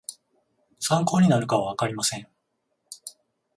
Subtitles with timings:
[0.79, 2.27] 参考になるかはわかりません